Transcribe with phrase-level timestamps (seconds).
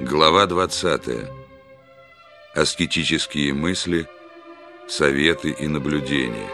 [0.00, 1.28] Глава 20.
[2.54, 4.08] Аскетические мысли,
[4.88, 6.48] советы и наблюдения.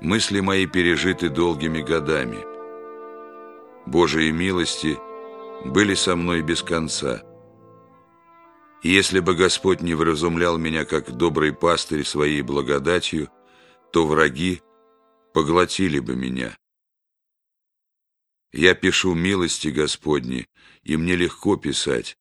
[0.00, 2.38] Мысли мои пережиты долгими годами.
[3.86, 4.98] Божьи милости
[5.64, 7.22] были со мной без конца.
[8.82, 13.28] Если бы Господь не вразумлял меня, как добрый пастырь своей благодатью,
[13.92, 14.60] то враги
[15.32, 16.56] поглотили бы меня.
[18.52, 20.48] Я пишу милости Господни,
[20.82, 22.16] и мне легко писать,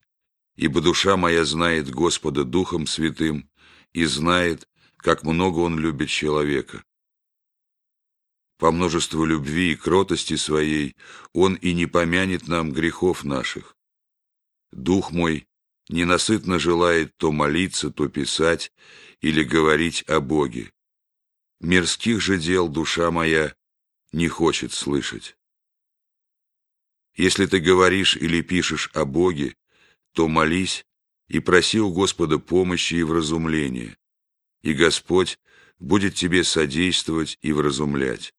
[0.55, 3.49] ибо душа моя знает Господа Духом Святым
[3.93, 4.67] и знает,
[4.97, 6.83] как много Он любит человека.
[8.57, 10.95] По множеству любви и кротости своей
[11.33, 13.75] Он и не помянет нам грехов наших.
[14.71, 15.47] Дух мой
[15.87, 18.73] ненасытно желает то молиться, то писать
[19.21, 20.73] или говорить о Боге.
[21.61, 23.55] Мирских же дел душа моя
[24.11, 25.36] не хочет слышать.
[27.17, 29.55] Если ты говоришь или пишешь о Боге,
[30.13, 30.85] то молись
[31.27, 33.97] и проси у Господа помощи и вразумления,
[34.61, 35.39] и Господь
[35.79, 38.35] будет тебе содействовать и вразумлять.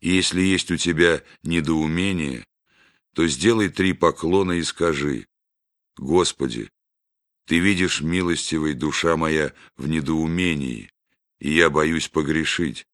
[0.00, 2.46] И если есть у тебя недоумение,
[3.14, 5.26] то сделай три поклона и скажи,
[5.98, 6.70] «Господи,
[7.44, 10.90] Ты видишь, милостивой душа моя, в недоумении,
[11.38, 12.86] и я боюсь погрешить.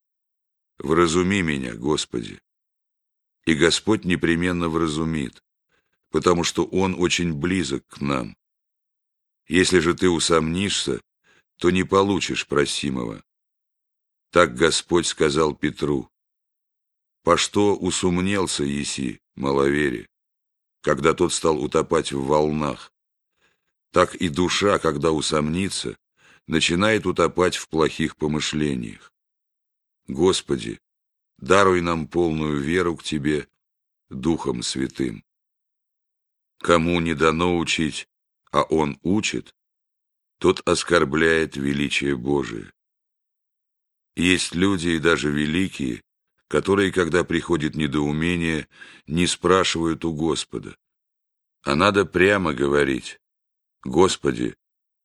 [0.79, 2.41] Вразуми меня, Господи»
[3.45, 5.43] и Господь непременно вразумит,
[6.09, 8.35] потому что Он очень близок к нам.
[9.47, 11.01] Если же ты усомнишься,
[11.57, 13.23] то не получишь просимого.
[14.31, 16.09] Так Господь сказал Петру.
[17.23, 20.07] По что усумнелся Еси, маловере,
[20.81, 22.91] когда тот стал утопать в волнах?
[23.91, 25.97] Так и душа, когда усомнится,
[26.47, 29.13] начинает утопать в плохих помышлениях.
[30.07, 30.79] Господи,
[31.37, 33.47] даруй нам полную веру к Тебе
[34.09, 35.23] Духом Святым.
[36.59, 38.07] Кому не дано учить,
[38.51, 39.55] а он учит,
[40.39, 42.71] тот оскорбляет величие Божие.
[44.15, 46.01] Есть люди, и даже великие,
[46.47, 48.67] которые, когда приходит недоумение,
[49.07, 50.77] не спрашивают у Господа.
[51.63, 53.19] А надо прямо говорить,
[53.83, 54.55] «Господи,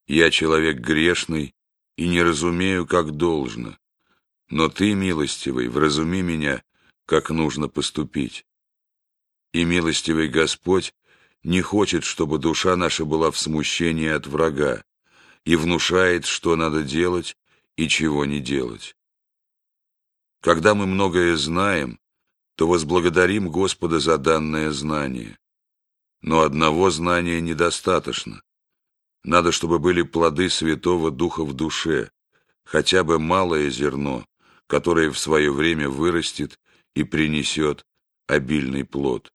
[0.06, 1.54] я человек грешный
[1.96, 3.78] и не разумею, как должно.
[4.50, 6.62] Но ты, милостивый, вразуми меня,
[7.06, 8.44] как нужно поступить.
[9.52, 10.92] И милостивый Господь
[11.44, 14.84] не хочет, чтобы душа наша была в смущении от врага,
[15.44, 17.36] и внушает, что надо делать
[17.76, 18.96] и чего не делать.
[20.42, 22.00] Когда мы многое знаем,
[22.56, 25.38] то возблагодарим Господа за данное знание.
[26.22, 28.42] Но одного знания недостаточно.
[29.22, 32.10] Надо, чтобы были плоды Святого Духа в душе,
[32.64, 34.26] хотя бы малое зерно,
[34.70, 36.60] которое в свое время вырастет
[36.94, 37.84] и принесет
[38.28, 39.32] обильный плод.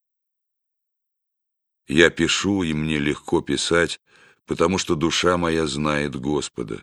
[1.88, 4.00] Я пишу, и мне легко писать,
[4.46, 6.82] потому что душа моя знает Господа.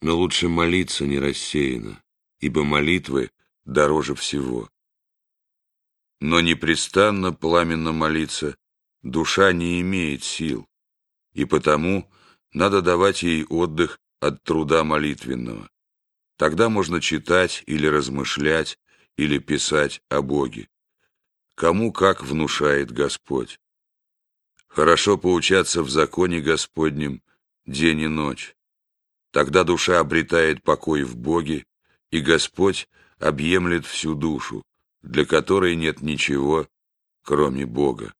[0.00, 2.02] Но лучше молиться не рассеяно,
[2.40, 3.30] ибо молитвы
[3.64, 4.68] дороже всего.
[6.20, 8.56] Но непрестанно пламенно молиться
[9.02, 10.66] душа не имеет сил,
[11.34, 12.10] и потому
[12.52, 15.71] надо давать ей отдых от труда молитвенного.
[16.42, 18.76] Тогда можно читать или размышлять,
[19.16, 20.68] или писать о Боге.
[21.54, 23.60] Кому как внушает Господь.
[24.66, 27.22] Хорошо поучаться в законе Господнем
[27.64, 28.56] день и ночь.
[29.30, 31.64] Тогда душа обретает покой в Боге,
[32.10, 32.88] и Господь
[33.20, 34.64] объемлет всю душу,
[35.02, 36.66] для которой нет ничего,
[37.22, 38.12] кроме Бога.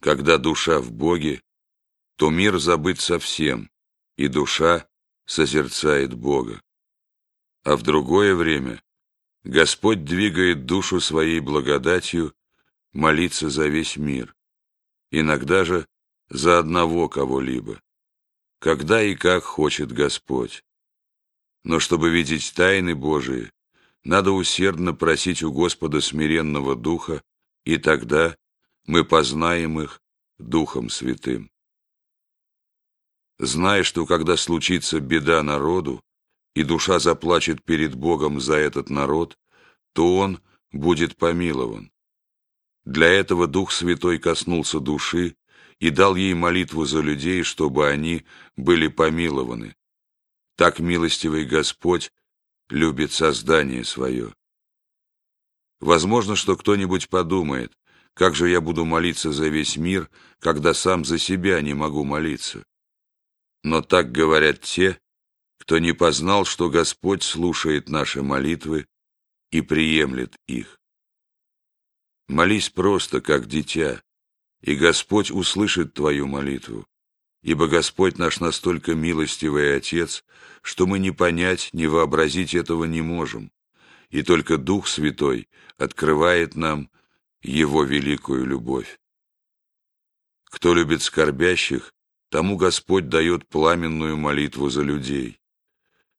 [0.00, 1.42] Когда душа в Боге,
[2.14, 3.68] то мир забыт совсем,
[4.16, 4.86] и душа
[5.26, 6.60] созерцает Бога
[7.64, 8.82] а в другое время
[9.42, 12.34] Господь двигает душу своей благодатью
[12.92, 14.34] молиться за весь мир,
[15.10, 15.86] иногда же
[16.28, 17.80] за одного кого-либо,
[18.58, 20.62] когда и как хочет Господь.
[21.64, 23.50] Но чтобы видеть тайны Божии,
[24.04, 27.22] надо усердно просить у Господа смиренного духа,
[27.64, 28.36] и тогда
[28.86, 30.02] мы познаем их
[30.38, 31.50] Духом Святым.
[33.38, 36.02] Зная, что когда случится беда народу,
[36.54, 39.38] и душа заплачет перед Богом за этот народ,
[39.92, 40.40] то он
[40.72, 41.92] будет помилован.
[42.84, 45.36] Для этого Дух Святой коснулся души
[45.78, 48.24] и дал ей молитву за людей, чтобы они
[48.56, 49.74] были помилованы.
[50.56, 52.12] Так милостивый Господь
[52.68, 54.32] любит создание свое.
[55.80, 57.72] Возможно, что кто-нибудь подумает,
[58.14, 60.08] как же я буду молиться за весь мир,
[60.38, 62.64] когда сам за себя не могу молиться.
[63.64, 65.00] Но так говорят те,
[65.64, 68.86] кто не познал, что Господь слушает наши молитвы
[69.50, 70.78] и приемлет их.
[72.28, 74.02] Молись просто, как дитя,
[74.60, 76.86] и Господь услышит твою молитву.
[77.42, 80.22] Ибо Господь наш настолько милостивый Отец,
[80.60, 83.50] что мы не понять, не вообразить этого не можем,
[84.10, 86.90] и только Дух Святой открывает нам
[87.40, 89.00] Его великую любовь.
[90.44, 91.94] Кто любит скорбящих,
[92.28, 95.40] тому Господь дает пламенную молитву за людей.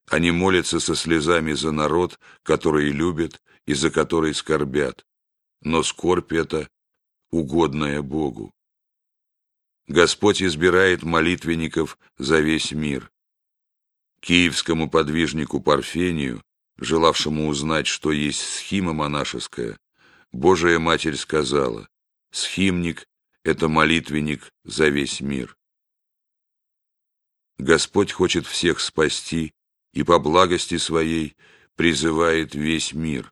[0.07, 5.05] Они молятся со слезами за народ, который любят и за который скорбят,
[5.61, 6.69] но скорбь эта
[7.31, 8.53] угодная Богу.
[9.87, 13.11] Господь избирает молитвенников за весь мир.
[14.19, 16.41] Киевскому подвижнику Парфению,
[16.77, 19.77] желавшему узнать, что есть схима монашеская,
[20.31, 21.87] Божия Матерь сказала,
[22.31, 23.07] «Схимник—
[23.43, 25.55] это молитвенник за весь мир».
[27.57, 29.53] Господь хочет всех спасти
[29.95, 31.35] и по благости своей
[31.75, 33.31] призывает весь мир.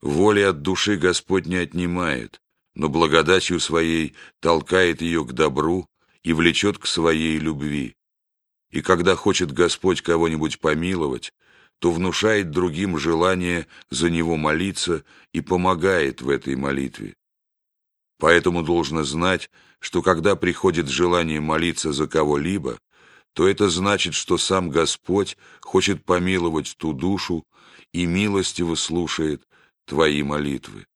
[0.00, 2.40] Воли от души Господь не отнимает,
[2.74, 5.86] но благодатью своей толкает ее к добру
[6.22, 7.94] и влечет к своей любви.
[8.70, 11.32] И когда хочет Господь кого-нибудь помиловать,
[11.78, 17.14] то внушает другим желание за него молиться и помогает в этой молитве.
[18.18, 19.50] Поэтому должно знать,
[19.80, 22.78] что когда приходит желание молиться за кого-либо,
[23.34, 27.44] то это значит, что сам Господь хочет помиловать ту душу
[27.92, 29.46] и милостиво слушает
[29.86, 30.86] твои молитвы.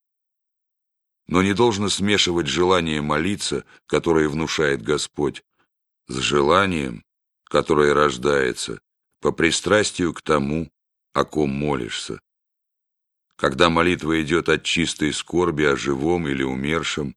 [1.29, 5.43] Но не должно смешивать желание молиться, которое внушает Господь,
[6.09, 7.05] с желанием,
[7.45, 8.81] которое рождается
[9.21, 10.71] по пристрастию к тому,
[11.13, 12.21] о ком молишься.
[13.37, 17.17] Когда молитва идет от чистой скорби о живом или умершем,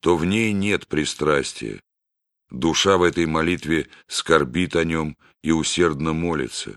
[0.00, 1.80] то в ней нет пристрастия,
[2.54, 6.76] Душа в этой молитве скорбит о нем и усердно молится,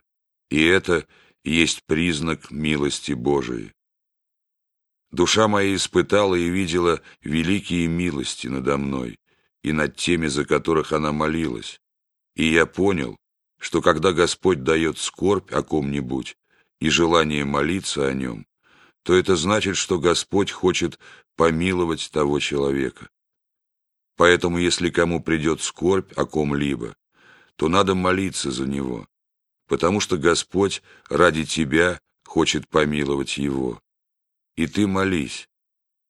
[0.50, 1.07] и это
[1.44, 3.74] есть признак милости Божией.
[5.12, 9.19] Душа моя испытала и видела великие милости надо мной
[9.62, 11.79] и над теми, за которых она молилась,
[12.35, 13.15] и я понял,
[13.59, 16.38] что когда Господь дает скорбь о ком-нибудь
[16.79, 18.47] и желание молиться о нем,
[19.03, 20.97] то это значит, что Господь хочет
[21.35, 23.09] помиловать того человека.
[24.18, 26.96] Поэтому, если кому придет скорбь о ком-либо,
[27.56, 29.08] то надо молиться за него,
[29.68, 33.80] потому что Господь ради тебя хочет помиловать его.
[34.56, 35.48] И ты молись.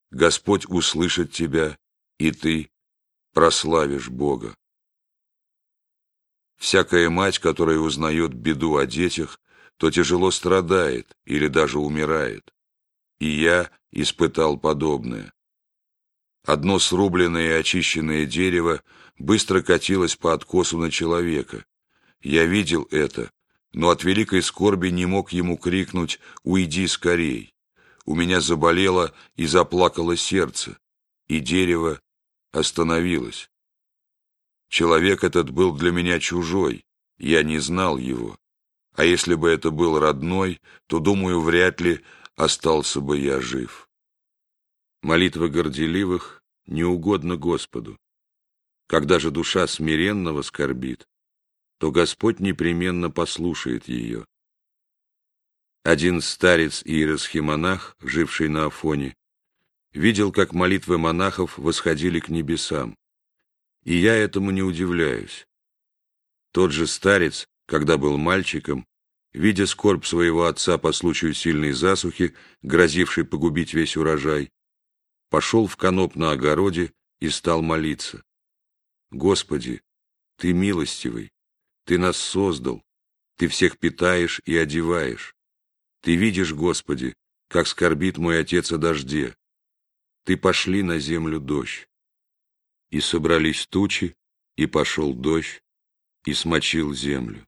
[0.10, 1.78] Господь услышит тебя,
[2.18, 2.72] и ты
[3.34, 4.56] прославишь Бога.
[6.58, 9.40] Всякая мать, которая узнает беду о детях,
[9.76, 12.54] то тяжело страдает или даже умирает.
[13.20, 15.34] И я испытал подобное.
[16.48, 18.82] Одно срубленное и очищенное дерево
[19.20, 21.66] быстро катилось по откосу на человека.
[22.22, 23.30] Я видел это,
[23.74, 27.54] но от великой скорби не мог ему крикнуть «Уйди скорей!».
[28.06, 30.78] У меня заболело и заплакало сердце,
[31.28, 32.00] и дерево
[32.54, 33.52] остановилось.
[34.70, 36.86] Человек этот был для меня чужой,
[37.18, 38.38] я не знал его.
[38.96, 42.06] А если бы это был родной, то, думаю, вряд ли
[42.38, 43.90] остался бы я жив.
[45.04, 46.37] Молитва горделивых
[46.68, 47.98] не угодно Господу.
[48.88, 51.08] Когда же душа смиренного скорбит,
[51.80, 54.26] то Господь непременно послушает ее.
[55.84, 59.16] Один старец иеросхимонах, живший на Афоне,
[59.94, 62.96] видел, как молитвы монахов восходили к небесам,
[63.84, 65.48] и я этому не удивляюсь.
[66.52, 68.86] Тот же старец, когда был мальчиком,
[69.34, 74.50] видя скорбь своего отца по случаю сильной засухи, грозившей погубить весь урожай,
[75.30, 78.24] пошел в каноп на огороде и стал молиться.
[79.12, 79.82] Господи,
[80.38, 81.32] Ты милостивый,
[81.86, 82.84] Ты нас создал,
[83.38, 85.36] Ты всех питаешь и одеваешь.
[86.02, 87.16] Ты видишь, Господи,
[87.48, 89.36] как скорбит мой отец о дожде.
[90.24, 91.88] Ты пошли на землю дождь.
[92.90, 94.16] И собрались тучи,
[94.56, 95.62] и пошел дождь,
[96.26, 97.48] и смочил землю.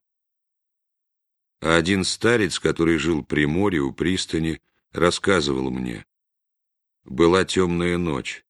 [1.60, 6.06] А один старец, который жил при море у пристани, рассказывал мне,
[7.04, 8.44] была темная ночь.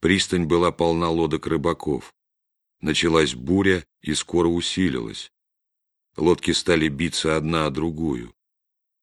[0.00, 2.14] Пристань была полна лодок рыбаков.
[2.80, 5.32] Началась буря и скоро усилилась.
[6.16, 8.34] Лодки стали биться одна о другую.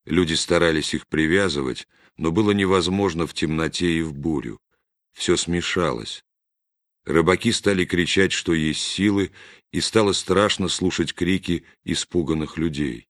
[0.05, 4.59] Люди старались их привязывать, но было невозможно в темноте и в бурю.
[5.11, 6.23] Все смешалось.
[7.05, 9.31] Рыбаки стали кричать, что есть силы,
[9.71, 13.07] и стало страшно слушать крики испуганных людей.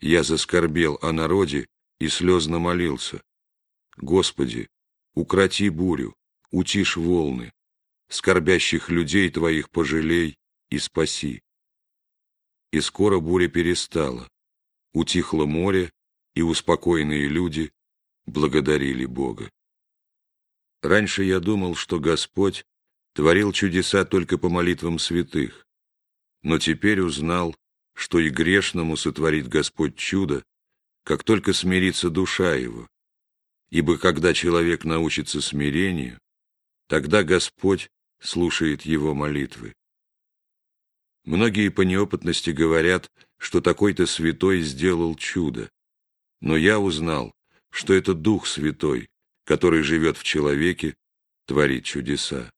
[0.00, 1.66] Я заскорбел о народе
[1.98, 3.22] и слезно молился.
[3.96, 4.68] Господи,
[5.14, 6.14] укроти бурю,
[6.50, 7.52] утишь волны,
[8.08, 10.36] скорбящих людей Твоих пожалей
[10.70, 11.42] и спаси.
[12.72, 14.28] И скоро буря перестала,
[14.92, 15.92] утихло море,
[16.34, 17.72] и успокоенные люди
[18.26, 19.50] благодарили Бога.
[20.82, 22.66] Раньше я думал, что Господь
[23.14, 25.66] творил чудеса только по молитвам святых,
[26.42, 27.56] но теперь узнал,
[27.94, 30.44] что и грешному сотворит Господь чудо,
[31.04, 32.88] как только смирится душа его.
[33.70, 36.18] Ибо когда человек научится смирению,
[36.88, 37.90] тогда Господь
[38.20, 39.74] слушает его молитвы.
[41.24, 45.70] Многие по неопытности говорят, что такой-то святой сделал чудо,
[46.40, 47.32] но я узнал,
[47.70, 49.08] что это Дух Святой,
[49.44, 50.94] который живет в человеке,
[51.46, 52.50] творит чудеса.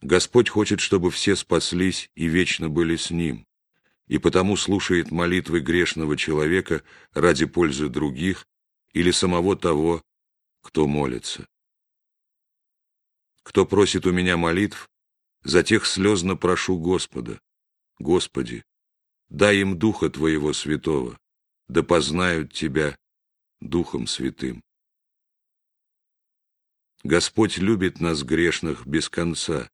[0.00, 3.46] Господь хочет, чтобы все спаслись и вечно были с Ним,
[4.06, 8.46] и потому слушает молитвы грешного человека ради пользы других
[8.92, 10.02] или самого того,
[10.62, 11.46] кто молится.
[13.42, 14.88] Кто просит у меня молитв,
[15.42, 17.40] за тех слезно прошу Господа.
[17.98, 18.64] Господи,
[19.28, 21.18] дай им Духа Твоего Святого,
[21.68, 22.96] да познают Тебя
[23.60, 24.62] Духом Святым.
[27.04, 29.70] Господь любит нас, грешных, без конца,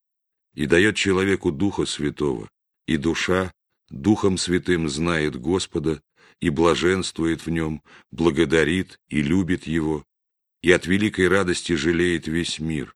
[0.53, 2.49] и дает человеку Духа Святого,
[2.87, 3.53] и душа
[3.89, 6.03] Духом Святым знает Господа
[6.41, 10.05] и блаженствует в нем, благодарит и любит Его,
[10.63, 12.95] и от великой радости жалеет весь мир,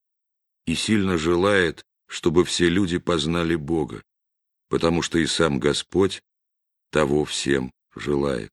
[0.66, 4.02] и сильно желает, чтобы все люди познали Бога,
[4.68, 6.22] потому что и сам Господь
[6.90, 8.52] того всем желает.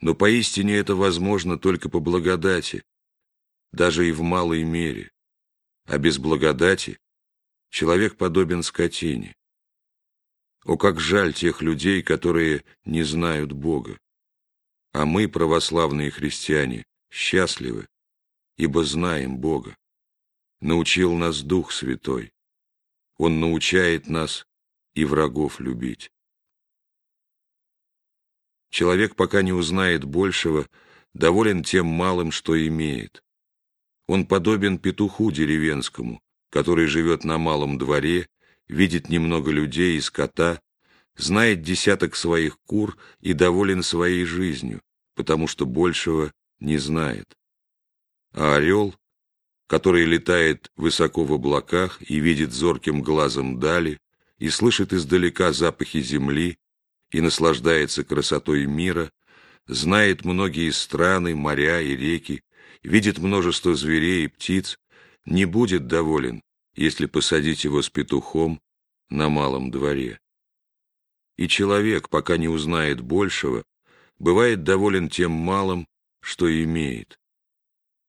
[0.00, 2.84] Но поистине это возможно только по благодати,
[3.72, 5.10] даже и в малой мере.
[5.84, 6.98] А без благодати
[7.70, 9.34] человек подобен скотине.
[10.66, 14.00] О, как жаль тех людей, которые не знают Бога.
[14.92, 17.86] А мы, православные христиане, счастливы,
[18.56, 19.76] ибо знаем Бога.
[20.60, 22.32] Научил нас Дух Святой.
[23.16, 24.44] Он научает нас
[24.94, 26.10] и врагов любить.
[28.70, 30.66] Человек, пока не узнает большего,
[31.14, 33.22] доволен тем малым, что имеет.
[34.08, 36.20] Он подобен петуху деревенскому,
[36.50, 38.28] который живет на малом дворе,
[38.68, 40.60] видит немного людей и скота,
[41.16, 44.82] знает десяток своих кур и доволен своей жизнью,
[45.14, 47.36] потому что большего не знает.
[48.32, 48.94] А орел,
[49.66, 53.98] который летает высоко в облаках и видит зорким глазом дали,
[54.38, 56.58] и слышит издалека запахи земли,
[57.10, 59.10] и наслаждается красотой мира,
[59.66, 62.42] знает многие страны, моря и реки,
[62.82, 64.78] видит множество зверей и птиц,
[65.24, 66.42] не будет доволен,
[66.76, 68.60] если посадить его с петухом
[69.08, 70.20] на малом дворе.
[71.36, 73.64] И человек, пока не узнает большего,
[74.18, 75.88] бывает доволен тем малым,
[76.20, 77.18] что имеет.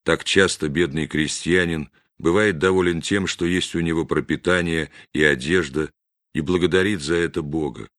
[0.04, 5.92] Так часто бедный крестьянин бывает доволен тем, что есть у него пропитание и одежда,
[6.34, 7.90] и благодарит за это Бога.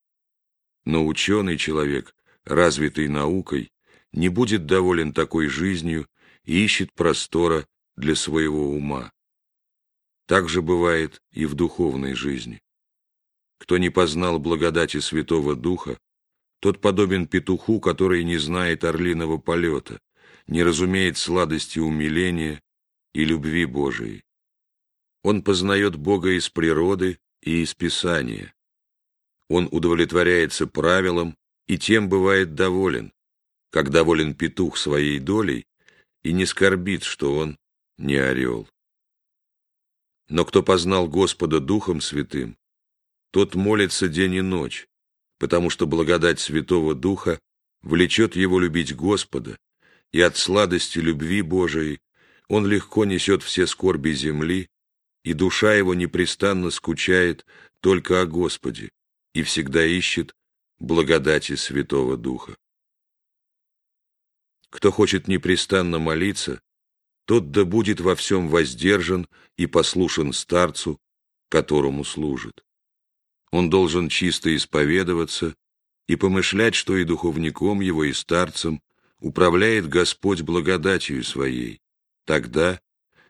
[0.84, 3.70] Но ученый человек, развитый наукой,
[4.12, 6.08] не будет доволен такой жизнью
[6.44, 9.12] и ищет простора для своего ума.
[10.28, 12.60] Так же бывает и в духовной жизни.
[13.58, 15.98] Кто не познал благодати Святого Духа,
[16.60, 19.98] тот подобен петуху, который не знает орлиного полета,
[20.46, 22.60] не разумеет сладости умиления
[23.14, 24.22] и любви Божией.
[25.22, 28.52] Он познает Бога из природы и из Писания.
[29.48, 33.14] Он удовлетворяется правилам и тем бывает доволен,
[33.70, 35.64] как доволен петух своей долей
[36.22, 37.56] и не скорбит, что он
[37.96, 38.68] не орел.
[40.28, 42.56] Но кто познал Господа Духом Святым,
[43.30, 44.86] тот молится день и ночь,
[45.38, 47.40] потому что благодать Святого Духа
[47.82, 49.58] влечет его любить Господа,
[50.12, 52.00] и от сладости любви Божией
[52.48, 54.68] он легко несет все скорби земли,
[55.22, 57.44] и душа его непрестанно скучает
[57.80, 58.90] только о Господе
[59.34, 60.34] и всегда ищет
[60.78, 62.56] благодати Святого Духа.
[64.70, 66.60] Кто хочет непрестанно молиться,
[67.28, 70.98] тот да будет во всем воздержан и послушен старцу,
[71.50, 72.64] которому служит.
[73.50, 75.54] Он должен чисто исповедоваться
[76.06, 78.80] и помышлять, что и духовником его, и старцем
[79.20, 81.82] управляет Господь благодатью своей.
[82.24, 82.80] Тогда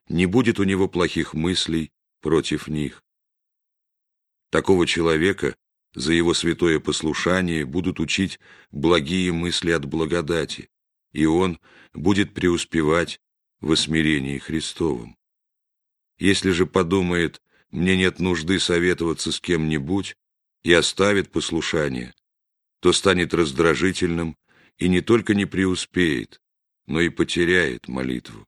[0.09, 1.91] не будет у него плохих мыслей
[2.21, 3.03] против них.
[4.51, 5.57] Такого человека
[5.93, 8.39] за его святое послушание будут учить
[8.71, 10.71] благие мысли от благодати,
[11.11, 11.59] и он
[11.95, 13.21] будет преуспевать
[13.61, 15.17] в осмирении Христовом.
[16.19, 20.17] Если же подумает, мне нет нужды советоваться с кем-нибудь
[20.63, 22.15] и оставит послушание,
[22.81, 24.37] то станет раздражительным
[24.77, 26.41] и не только не преуспеет,
[26.87, 28.47] но и потеряет молитву.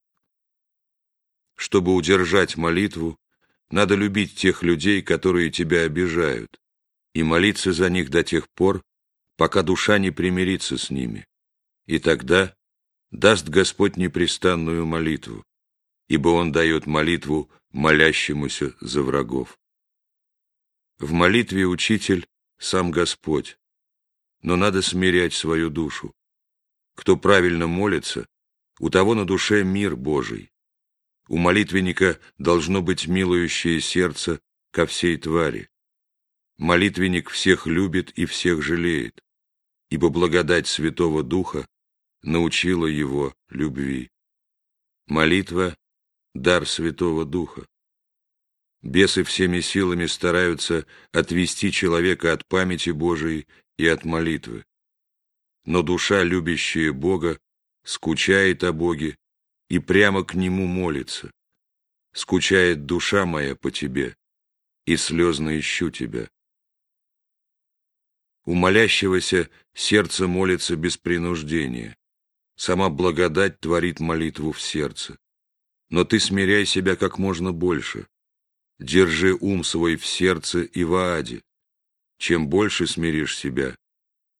[1.56, 3.18] Чтобы удержать молитву,
[3.70, 6.60] надо любить тех людей, которые тебя обижают,
[7.12, 8.82] и молиться за них до тех пор,
[9.36, 11.26] пока душа не примирится с ними.
[11.86, 12.54] И тогда
[13.10, 15.44] даст Господь непрестанную молитву,
[16.08, 19.58] ибо Он дает молитву молящемуся за врагов.
[20.98, 22.26] В молитве учитель
[22.58, 23.58] сам Господь,
[24.42, 26.12] но надо смирять свою душу.
[26.94, 28.26] Кто правильно молится,
[28.78, 30.50] у того на душе мир Божий.
[31.28, 34.40] У молитвенника должно быть милующее сердце
[34.72, 35.68] ко всей твари.
[36.58, 39.18] Молитвенник всех любит и всех жалеет,
[39.90, 41.66] ибо благодать Святого Духа
[42.22, 44.10] научила его любви.
[45.06, 45.76] Молитва—
[46.34, 47.66] дар Святого Духа.
[48.82, 53.46] Бесы всеми силами стараются отвести человека от памяти Божией
[53.76, 54.64] и от молитвы.
[55.64, 57.38] Но душа, любящая Бога,
[57.84, 59.18] скучает о Боге
[59.68, 61.30] и прямо к Нему молится.
[62.12, 64.16] Скучает душа моя по Тебе,
[64.86, 66.30] и слезно ищу Тебя.
[68.44, 71.96] У молящегося сердце молится без принуждения.
[72.60, 75.18] Сама благодать творит молитву в сердце.
[75.88, 78.06] Но ты смиряй себя как можно больше.
[78.78, 81.42] Держи ум свой в сердце и в ааде.
[82.18, 83.74] Чем больше смиришь себя,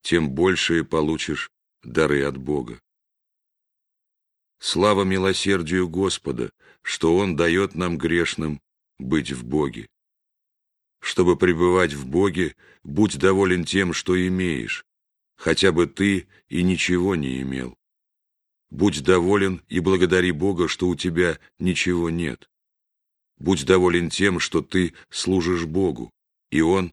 [0.03, 1.50] тем большее получишь
[1.83, 2.83] дары от Бога.
[4.59, 8.61] Слава милосердию Господа, что Он дает нам грешным
[8.99, 9.89] быть в Боге.
[11.00, 14.85] Чтобы пребывать в Боге, будь доволен тем, что имеешь,
[15.37, 17.79] хотя бы ты и ничего не имел.
[18.71, 22.49] Будь доволен и благодари Бога, что у тебя ничего нет.
[23.39, 26.11] Будь доволен тем, что ты служишь Богу,
[26.50, 26.93] и Он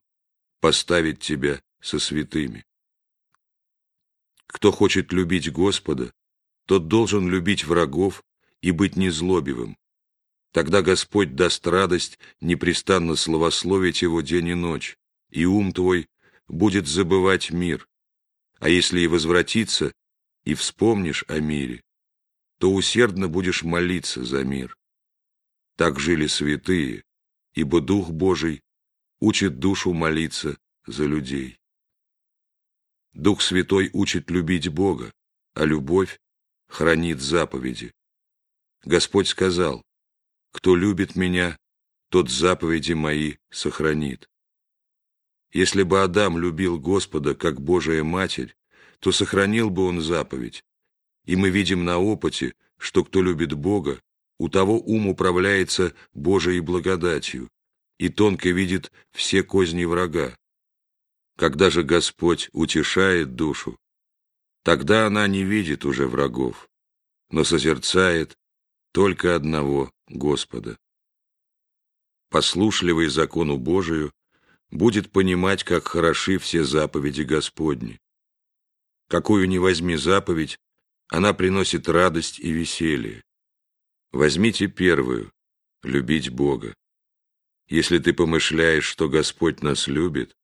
[0.59, 2.65] поставит тебя со святыми.
[4.47, 6.11] Кто хочет любить Господа,
[6.65, 8.23] тот должен любить врагов
[8.61, 9.77] и быть незлобивым,
[10.57, 14.97] Тогда Господь даст радость непрестанно славословить Его день и ночь,
[15.29, 16.07] и ум твой
[16.47, 17.87] будет забывать мир.
[18.59, 19.91] А если и возвратиться,
[20.47, 21.83] и вспомнишь о мире,
[22.57, 24.77] то усердно будешь молиться за мир.
[25.75, 27.03] Так жили святые,
[27.53, 28.63] ибо Дух Божий
[29.19, 31.59] учит душу молиться за людей.
[33.11, 35.11] Дух Святой учит любить Бога,
[35.53, 36.17] а любовь
[36.69, 37.91] хранит заповеди.
[38.85, 39.83] Господь сказал,
[40.53, 41.57] кто любит меня,
[42.09, 44.29] тот заповеди мои сохранит.
[45.51, 48.55] Если бы Адам любил Господа как Божия Матерь,
[48.99, 50.63] то сохранил бы он заповедь.
[51.25, 54.01] И мы видим на опыте, что кто любит Бога,
[54.39, 57.49] у того ум управляется Божией благодатью
[57.97, 60.37] и тонко видит все козни врага.
[61.35, 63.77] Когда же Господь утешает душу,
[64.63, 66.69] тогда она не видит уже врагов,
[67.29, 68.37] но созерцает
[68.91, 70.77] только одного Господа.
[72.29, 74.11] Послушливый закону Божию
[74.69, 77.99] будет понимать, как хороши все заповеди Господни.
[79.07, 80.59] Какую ни возьми заповедь,
[81.07, 83.23] она приносит радость и веселье.
[84.11, 85.31] Возьмите первую—
[85.83, 86.73] любить Бога.
[87.69, 90.35] Если ты помышляешь, что Господь нас любит,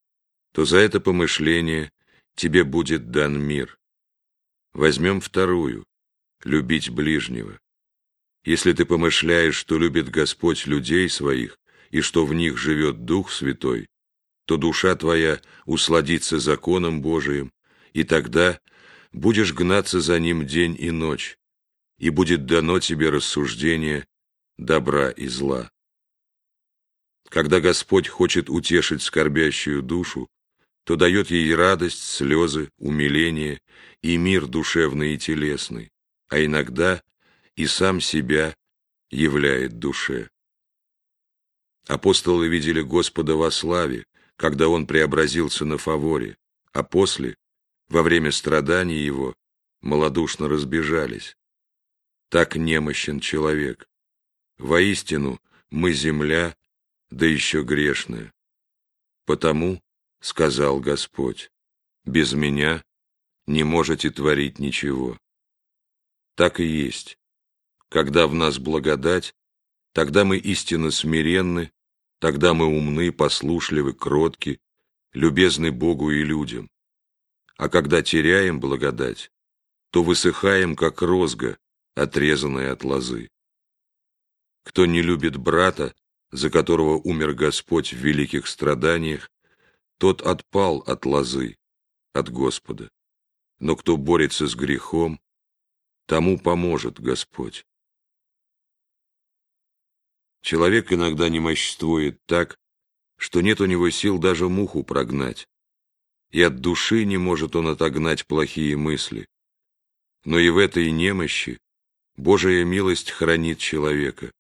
[0.54, 1.91] то за это помышление
[2.36, 3.78] тебе будет дан мир.
[4.73, 5.86] Возьмем вторую—
[6.43, 7.60] любить ближнего.
[8.45, 11.58] Если ты помышляешь, что любит Господь людей своих,
[11.91, 13.88] и что в них живет Дух Святой,
[14.45, 17.53] то душа твоя усладится законом Божиим,
[17.93, 18.60] и тогда
[19.12, 21.38] будешь гнаться за ним день и ночь,
[21.97, 24.08] и будет дано тебе рассуждение
[24.58, 25.71] добра и зла.
[27.29, 30.29] Когда Господь хочет утешить скорбящую душу,
[30.84, 33.62] то дает ей радость, слезы, умиление
[34.01, 35.91] и мир душевный и телесный,
[36.27, 37.01] а иногда
[37.56, 38.56] и сам себя
[39.10, 40.29] являет душе.
[41.88, 46.38] Апостолы видели Господа во славе, когда Он преобразился на фаворе,
[46.71, 47.36] а после,
[47.93, 49.36] во время страданий Его,
[49.82, 51.38] малодушно разбежались.
[52.29, 53.88] Так немощен человек.
[54.58, 56.58] Воистину, мы земля,
[57.12, 58.34] да еще грешная.
[59.25, 59.79] Потому,—
[60.21, 61.51] сказал Господь,—
[62.06, 62.84] без меня
[63.45, 65.19] не можете творить ничего.
[66.34, 67.19] Так и есть.
[67.89, 69.36] Когда в нас благодать,
[69.91, 71.71] тогда мы истинно смиренны,
[72.17, 74.60] тогда мы умны, послушливы, кротки,
[75.13, 76.71] любезны Богу и людям.
[77.63, 79.32] А когда теряем благодать,
[79.89, 81.58] то высыхаем, как розга,
[81.95, 83.30] отрезанная от лозы.
[84.65, 85.95] Кто не любит брата,
[86.30, 89.32] за которого умер Господь в великих страданиях,
[89.97, 91.56] тот отпал от лозы,
[92.12, 92.89] от Господа.
[93.60, 95.21] Но кто борется с грехом,
[96.06, 97.65] тому поможет Господь.
[100.41, 102.60] Человек иногда немоществует так,
[103.17, 105.47] что нет у него сил даже муху прогнать,
[106.34, 109.28] и от души не может он отогнать плохие мысли.
[110.26, 111.60] Но и в этой немощи
[112.17, 114.32] Божия милость хранит человека,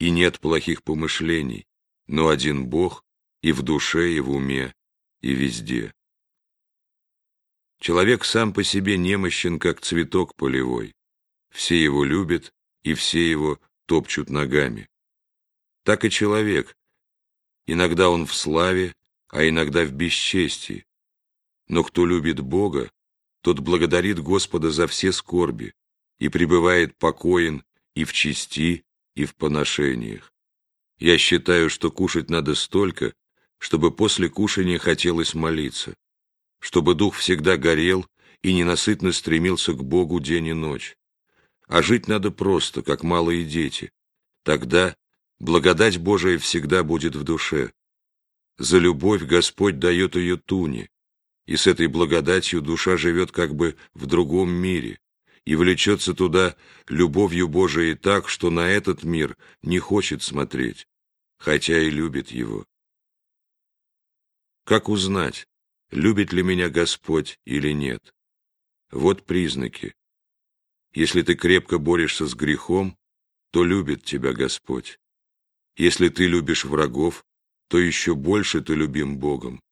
[0.00, 1.64] и нет плохих помышлений,
[2.08, 3.04] но один Бог
[3.40, 4.74] и в душе, и в уме,
[5.20, 5.94] и везде.
[7.80, 10.92] Человек сам по себе немощен, как цветок полевой.
[11.50, 14.88] Все его любят, и все его топчут ногами.
[15.84, 16.76] Так и человек.
[17.66, 18.92] Иногда он в славе,
[19.28, 20.84] а иногда в бесчестии.
[21.68, 22.90] Но кто любит Бога,
[23.42, 25.74] тот благодарит Господа за все скорби
[26.18, 27.62] и пребывает покоен
[27.94, 30.32] и в чести, и в поношениях.
[30.98, 33.12] Я считаю, что кушать надо столько,
[33.58, 35.94] чтобы после кушания хотелось молиться,
[36.60, 38.06] чтобы дух всегда горел
[38.42, 40.96] и ненасытно стремился к Богу день и ночь.
[41.66, 43.92] А жить надо просто, как малые дети.
[44.42, 44.96] Тогда
[45.38, 47.72] благодать Божия всегда будет в душе.
[48.56, 50.88] За любовь Господь дает ее туне,
[51.48, 55.00] и с этой благодатью душа живет как бы в другом мире
[55.46, 56.54] и влечется туда
[56.88, 60.86] любовью Божией так, что на этот мир не хочет смотреть,
[61.38, 62.66] хотя и любит его.
[64.64, 65.48] Как узнать,
[65.90, 68.14] любит ли меня Господь или нет?
[68.90, 69.94] Вот признаки.
[70.92, 72.94] Если ты крепко борешься с грехом,
[73.52, 74.98] то любит тебя Господь.
[75.76, 77.24] Если ты любишь врагов,
[77.68, 79.62] то еще больше ты любим Богом.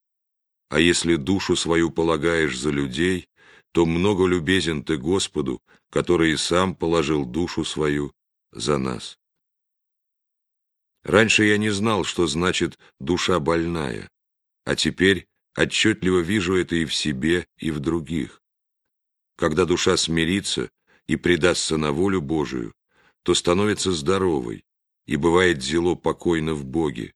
[0.69, 3.29] А если душу свою полагаешь за людей,
[3.73, 8.13] то много любезен ты Господу, который и сам положил душу свою
[8.53, 9.19] за нас.
[11.05, 14.11] Раньше я не знал, что значит «душа больная»,
[14.65, 18.43] а теперь отчетливо вижу это и в себе, и в других.
[19.37, 20.71] Когда душа смирится
[21.07, 22.75] и предастся на волю Божию,
[23.23, 24.65] то становится здоровой
[25.07, 27.15] и бывает зело покойно в Боге,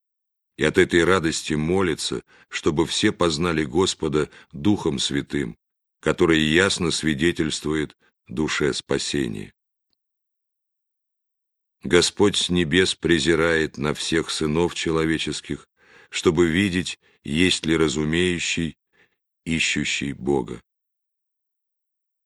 [0.57, 5.57] и от этой радости молится, чтобы все познали Господа Духом Святым,
[6.01, 9.53] который ясно свидетельствует душе спасения.
[11.83, 15.67] Господь с небес презирает на всех сынов человеческих,
[16.11, 18.77] чтобы видеть, есть ли разумеющий,
[19.45, 20.63] ищущий Бога.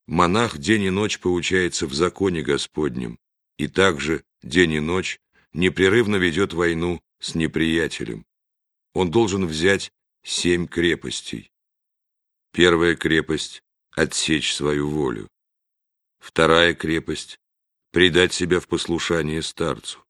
[0.07, 3.17] Монах день и ночь поучается в законе Господнем,
[3.57, 5.19] и также день и ночь
[5.53, 8.25] непрерывно ведет войну с неприятелем.
[8.93, 9.91] Он должен взять
[10.23, 11.51] семь крепостей.
[12.51, 15.27] Первая крепость— отсечь свою волю.
[16.19, 17.37] Вторая крепость—
[17.91, 20.03] предать себя в послушание старцу.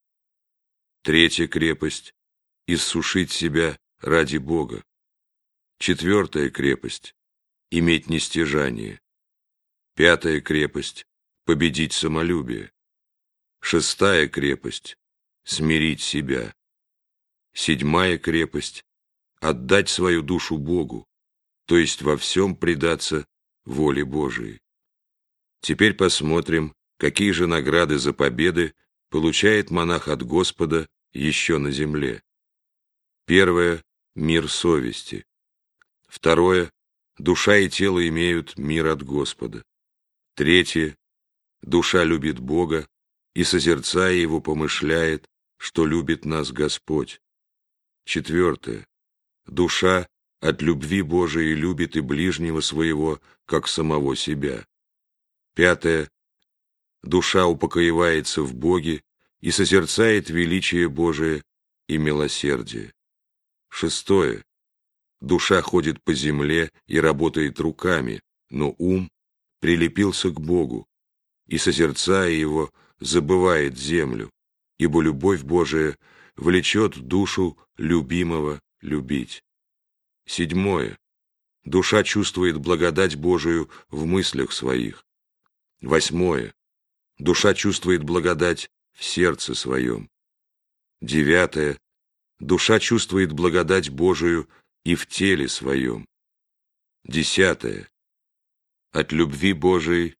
[1.02, 2.14] Третья крепость
[2.68, 4.84] иссушить себя ради Бога.
[5.80, 7.16] Четвертая крепость–
[7.72, 9.02] иметь нестяжание.
[9.96, 11.06] Пятая крепость–
[11.46, 12.72] победить самолюбие.
[13.60, 14.98] Шестая крепость–
[15.44, 16.54] смирить себя.
[17.58, 18.84] Седьмая крепость–
[19.40, 21.08] отдать свою душу Богу,
[21.66, 23.26] то есть во всем предаться
[23.64, 24.60] воле Божией.
[25.62, 28.76] Теперь посмотрим, какие же награды за победы
[29.10, 32.22] получает монах от Господа еще на земле.
[33.26, 33.82] Первое–
[34.16, 35.26] мир совести.
[36.10, 36.70] Второе–
[37.18, 39.64] душа и тело имеют мир от Господа.
[40.36, 40.98] Третье–
[41.62, 42.86] душа любит Бога
[43.34, 47.22] и, созерцая Его, помышляет, что любит нас Господь.
[48.06, 48.88] Четвертое–
[49.48, 50.08] душа
[50.40, 54.66] от любви Божией любит и ближнего своего, как самого себя.
[55.56, 56.12] Пятое–
[57.04, 59.04] душа упокоивается в Боге
[59.42, 61.44] и созерцает величие Божие
[61.88, 62.94] и милосердие.
[63.70, 64.44] Шестое.
[65.20, 69.10] Душа ходит по земле и работает руками, но ум
[69.60, 70.88] прилепился к Богу,
[71.48, 74.30] и, созерцая его, забывает землю,
[74.78, 75.98] ибо любовь Божия
[76.36, 79.44] влечет душу любимого любить.
[80.26, 80.98] Седьмое.
[81.64, 85.06] Душа чувствует благодать Божию в мыслях своих.
[85.82, 86.54] Восьмое.
[87.18, 90.10] Душа чувствует благодать в сердце своем.
[91.02, 91.80] Девятое
[92.40, 94.50] душа чувствует благодать Божию
[94.84, 96.06] и в теле своем.
[97.04, 97.90] Десятое.
[98.92, 100.16] От любви Божией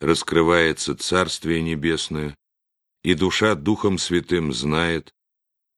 [0.00, 2.36] раскрывается Царствие Небесное,
[3.08, 5.14] и душа Духом Святым знает,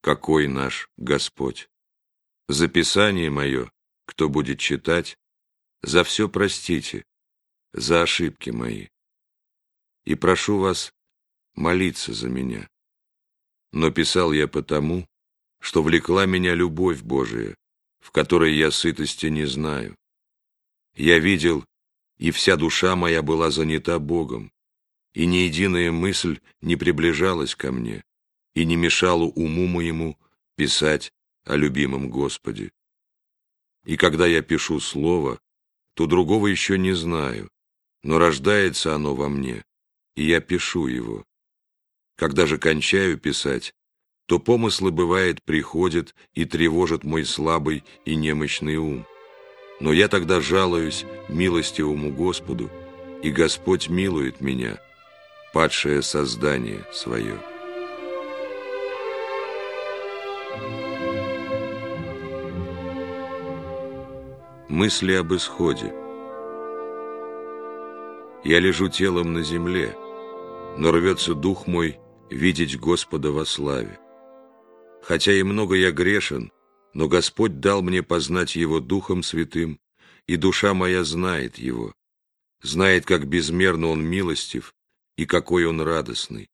[0.00, 1.68] какой наш Господь.
[2.48, 3.70] Записание мое,
[4.04, 5.16] кто будет читать,
[5.80, 7.04] за все простите,
[7.72, 8.88] за ошибки мои.
[10.04, 10.92] И прошу вас
[11.54, 12.68] молиться за меня.
[13.70, 15.06] Но писал я потому,
[15.60, 17.54] что влекла меня любовь Божия,
[18.00, 19.94] в которой я сытости не знаю.
[20.96, 21.64] Я видел,
[22.18, 24.50] и вся душа моя была занята Богом,
[25.14, 28.04] и ни единая мысль не приближалась ко мне,
[28.54, 30.18] и не мешала уму моему
[30.56, 31.12] писать
[31.44, 32.70] о любимом Господе.
[33.84, 35.40] И когда я пишу слово,
[35.94, 37.50] то другого еще не знаю,
[38.02, 39.64] но рождается оно во мне,
[40.16, 41.24] и я пишу его.
[42.16, 43.74] Когда же кончаю писать,
[44.26, 49.06] то помыслы, бывает, приходят и тревожат мой слабый и немощный ум.
[49.80, 52.70] Но я тогда жалуюсь милостивому Господу,
[53.22, 54.78] и Господь милует меня,
[55.52, 57.38] падшее создание свое.
[64.68, 65.92] Мысли об исходе.
[68.44, 69.96] Я лежу телом на земле,
[70.78, 71.98] но рвется дух мой
[72.30, 73.98] видеть Господа во славе.
[75.02, 76.52] Хотя и много я грешен,
[76.94, 79.80] но Господь дал мне познать Его Духом Святым,
[80.28, 81.92] и душа моя знает Его,
[82.62, 84.72] знает, как безмерно Он милостив
[85.20, 86.48] и какой Он радостный.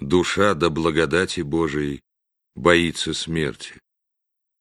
[0.00, 2.02] Душа до благодати Божией
[2.54, 3.78] боится смерти.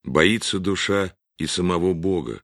[0.03, 2.43] Боится душа и самого Бога,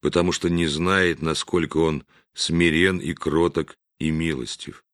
[0.00, 4.84] потому что не знает, насколько он смирен и кроток и милостив.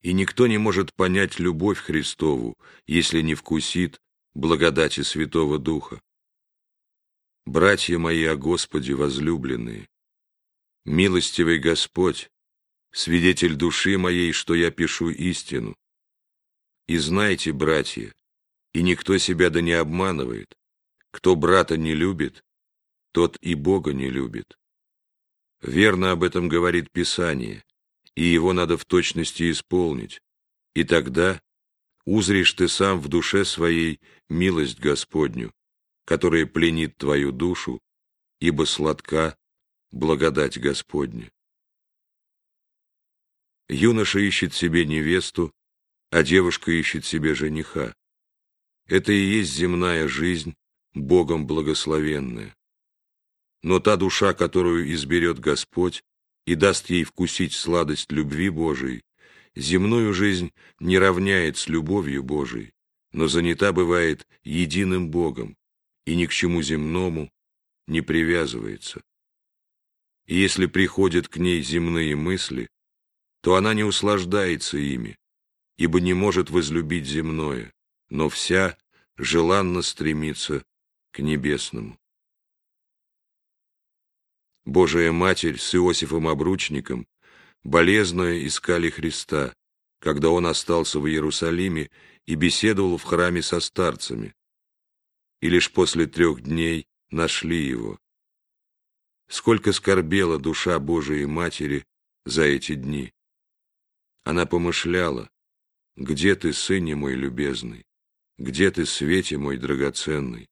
[0.00, 4.00] И никто не может понять любовь Христову, если не вкусит
[4.32, 6.00] благодати Святого Духа.
[7.44, 9.86] Братья мои о Господе возлюбленные,
[10.86, 12.30] милостивый Господь,
[12.96, 15.76] свидетель души моей, что я пишу истину.
[16.88, 18.14] И знайте, братья,
[18.72, 20.56] и никто себя да не обманывает,
[21.10, 22.42] кто брата не любит,
[23.12, 24.56] тот и Бога не любит.
[25.60, 27.64] Верно об этом говорит Писание,
[28.14, 30.22] и его надо в точности исполнить,
[30.74, 31.42] и тогда
[32.06, 35.52] узришь ты сам в душе своей милость Господню,
[36.06, 37.78] которая пленит твою душу,
[38.40, 39.36] ибо сладка
[39.90, 41.30] благодать Господня.
[43.68, 45.52] Юноша ищет себе невесту,
[46.10, 47.94] а девушка ищет себе жениха.
[48.86, 50.54] Это и есть земная жизнь,
[50.94, 52.54] Богом благословенная.
[53.62, 56.04] Но та душа, которую изберет Господь
[56.46, 59.02] и даст ей вкусить сладость любви Божией,
[59.56, 62.72] земную жизнь не равняет с любовью Божией,
[63.12, 65.56] но занята бывает единым Богом
[66.04, 67.30] и ни к чему земному
[67.88, 69.02] не привязывается.
[70.26, 72.68] И если приходят к ней земные мысли,
[73.46, 75.16] то она не услаждается ими,
[75.76, 77.72] ибо не может возлюбить земное,
[78.10, 78.76] но вся
[79.16, 80.64] желанно стремится
[81.12, 81.96] к небесному.
[84.64, 87.06] Божия Матерь с Иосифом Обручником
[87.62, 89.54] болезно искали Христа,
[90.00, 91.88] когда он остался в Иерусалиме
[92.24, 94.34] и беседовал в храме со старцами.
[95.40, 98.00] И лишь после трех дней нашли его.
[99.28, 101.84] Сколько скорбела душа Божией Матери
[102.24, 103.12] за эти дни.
[104.26, 105.30] Она помышляла,
[105.94, 107.86] где ты, сыне мой любезный,
[108.38, 110.48] где ты, свете мой драгоценный,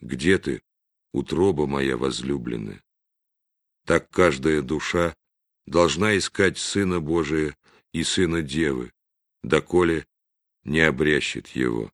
[0.00, 0.62] где ты,
[1.10, 2.84] утроба моя возлюбленная.
[3.86, 5.16] Так каждая душа
[5.64, 7.56] должна искать Сына Божия
[7.94, 8.92] и Сына Девы,
[9.42, 10.06] доколе
[10.62, 11.90] не обрящет Его.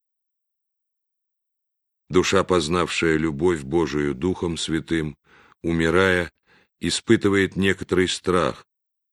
[2.08, 5.16] Душа, познавшая любовь Божию Духом Святым,
[5.62, 6.32] умирая,
[6.80, 8.66] испытывает некоторый страх,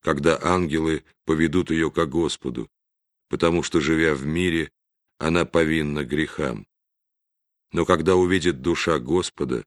[0.08, 2.70] когда ангелы поведут ее ко Господу,
[3.28, 4.72] потому что, живя в мире,
[5.18, 6.66] она повинна грехам.
[7.74, 9.66] Но когда увидит душа Господа,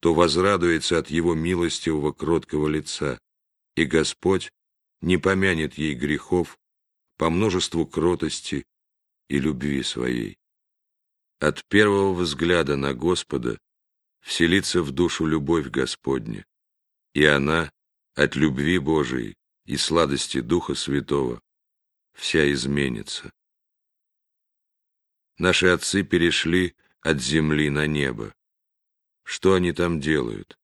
[0.00, 3.18] то возрадуется от его милостивого кроткого лица,
[3.76, 4.50] и Господь
[5.02, 6.58] не помянет ей грехов
[7.18, 8.64] по множеству кротости
[9.28, 10.38] и любви своей.
[11.38, 13.58] От первого взгляда на Господа
[14.22, 16.46] вселится в душу любовь Господня,
[17.12, 17.70] и она
[18.14, 19.36] от любви Божией
[19.72, 21.40] и сладости Духа Святого
[22.12, 23.32] вся изменится.
[25.38, 28.34] Наши отцы перешли от земли на небо.
[29.24, 30.58] Что они там делают?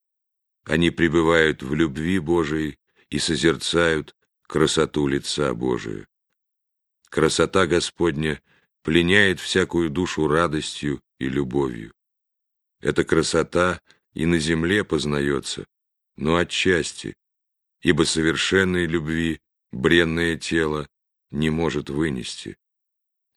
[0.64, 6.06] Они пребывают в любви Божией и созерцают красоту лица Божия.
[7.08, 8.42] Красота Господня
[8.82, 11.94] пленяет всякую душу радостью и любовью.
[12.80, 13.80] Эта красота
[14.12, 15.64] и на земле познается,
[16.16, 17.16] но отчасти,
[17.82, 19.40] ибо совершенной любви
[19.72, 20.88] бренное тело
[21.30, 22.56] не может вынести.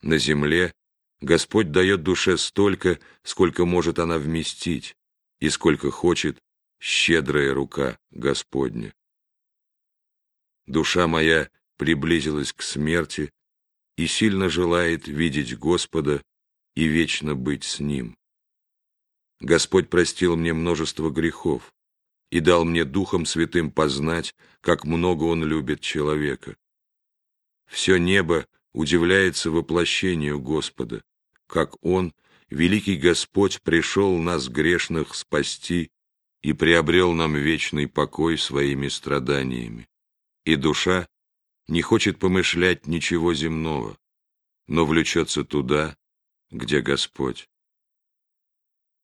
[0.02, 0.74] На земле
[1.20, 4.96] Господь дает душе столько, сколько может она вместить,
[5.40, 6.40] и сколько хочет
[6.80, 8.94] щедрая рука Господня.
[10.66, 13.32] Душа моя приблизилась к смерти
[13.98, 16.24] и сильно желает видеть Господа
[16.76, 18.18] и вечно быть с Ним.
[19.40, 21.74] Господь простил мне множество грехов
[22.32, 26.56] и дал мне Духом Святым познать, как много Он любит человека.
[27.68, 31.04] Все небо удивляется воплощению Господа,
[31.48, 32.14] как Он
[32.50, 35.92] великий Господь пришел нас грешных спасти
[36.42, 39.88] и приобрел нам вечный покой своими страданиями.
[40.46, 41.08] И душа
[41.68, 43.98] не хочет помышлять ничего земного,
[44.68, 45.98] но влечется туда,
[46.50, 47.50] где Господь.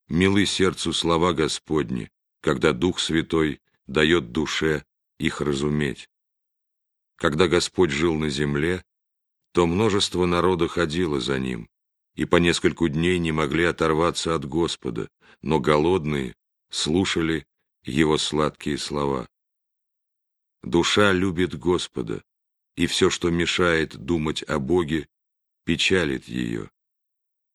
[0.08, 2.10] Милы сердцу слова Господни,
[2.42, 4.84] когда Дух Святой дает душе
[5.18, 6.10] их разуметь.
[7.16, 8.84] Когда Господь жил на земле,
[9.54, 11.68] то множество народа ходило за Ним,
[12.16, 15.10] и по нескольку дней не могли оторваться от Господа,
[15.42, 16.36] но голодные
[16.70, 17.46] слушали
[17.84, 19.28] Его сладкие слова.
[20.64, 22.24] Душа любит Господа,
[22.76, 25.08] и все, что мешает думать о Боге,
[25.64, 26.70] печалит ее.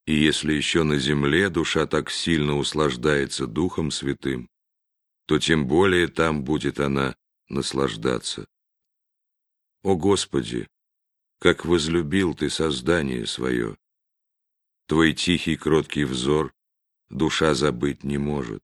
[0.07, 4.49] И если еще на земле душа так сильно услаждается Духом Святым,
[5.27, 7.17] то тем более там будет она
[7.49, 8.47] наслаждаться.
[9.83, 10.69] О Господи,
[11.39, 13.77] как возлюбил Ты создание свое!
[14.87, 16.55] Твой тихий кроткий взор
[17.09, 18.63] душа забыть не может.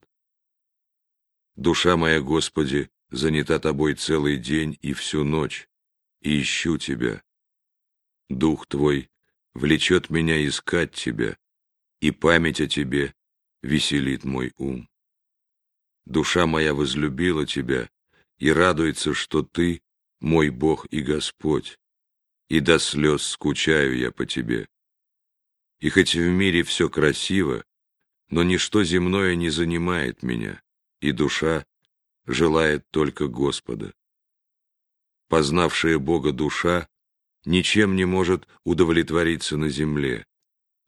[1.57, 5.69] Душа моя, Господи, занята Тобой целый день и всю ночь,
[6.21, 7.23] и ищу Тебя.
[8.29, 9.11] Дух Твой
[9.55, 11.37] влечет меня искать Тебя,
[12.01, 13.15] и память о Тебе
[13.63, 14.89] веселит мой ум.
[16.09, 17.91] Душа моя возлюбила Тебя
[18.39, 19.83] и радуется, что Ты
[20.21, 21.79] мой Бог и Господь,
[22.49, 24.69] и до слез скучаю я по Тебе.
[25.81, 27.63] И хоть в мире все красиво,
[28.31, 30.63] но ничто земное не занимает меня,
[31.03, 31.67] и душа
[32.25, 33.93] желает только Господа.
[35.29, 36.89] Познавшая Бога душа
[37.45, 40.25] ничем не может удовлетвориться на земле,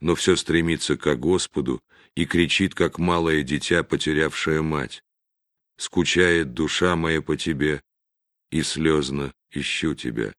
[0.01, 1.83] но все стремится к Господу
[2.15, 5.03] и кричит, как малое дитя, потерявшая мать.
[5.81, 7.83] Скучает душа моя по тебе,
[8.51, 10.35] и слезно ищу тебя.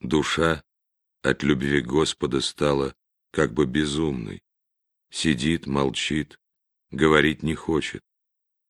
[0.00, 0.64] Душа
[1.22, 2.96] от любви Господа стала
[3.30, 4.42] как бы безумной.
[5.08, 6.36] Сидит, молчит,
[6.90, 8.02] говорить не хочет.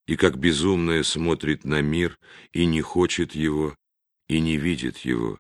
[0.07, 2.19] И как безумная смотрит на мир
[2.53, 3.75] и не хочет его,
[4.29, 5.39] и не видит его.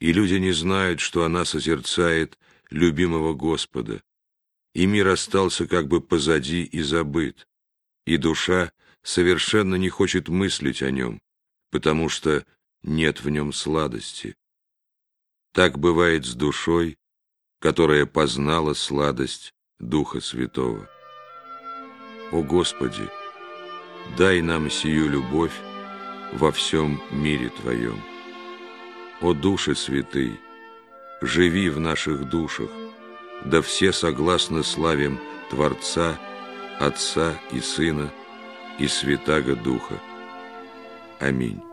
[0.00, 4.02] И люди не знают, что она созерцает любимого Господа.
[4.74, 7.46] И мир остался как бы позади и забыт.
[8.04, 11.20] И душа совершенно не хочет мыслить о нем,
[11.70, 12.44] потому что
[12.82, 14.34] нет в нем сладости.
[15.52, 16.96] Так бывает с душой,
[17.60, 20.88] которая познала сладость Духа Святого.
[22.30, 23.08] О Господи,
[24.16, 25.54] дай нам сию любовь
[26.32, 28.00] во всем мире Твоем.
[29.20, 30.38] О Души Святый,
[31.20, 32.70] живи в наших душах,
[33.44, 35.18] да все согласно славим
[35.50, 36.18] Творца,
[36.78, 38.12] Отца и Сына
[38.78, 39.94] и Святаго Духа.
[41.20, 41.67] Аминь.